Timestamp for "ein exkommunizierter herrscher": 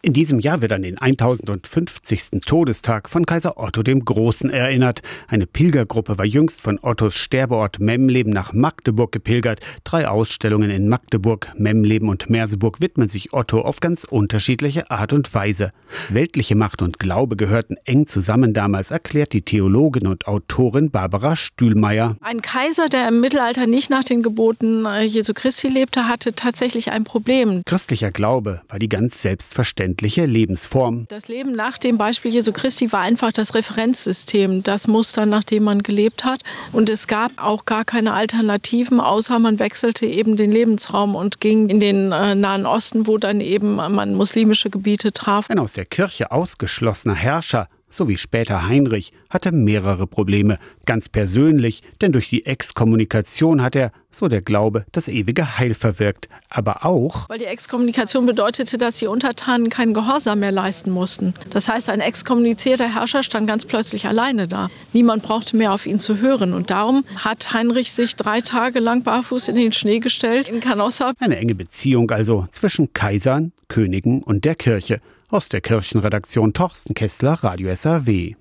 61.90-63.22